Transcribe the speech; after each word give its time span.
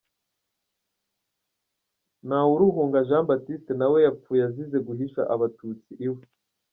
Ntawuruhunga 2.25 2.99
Jean 3.07 3.23
Baptiste 3.29 3.71
nawe 3.79 3.97
yapfuye 4.05 4.41
azize 4.49 4.77
guhisha 4.87 5.21
abatutsi 5.33 5.91
iwe. 6.07 6.23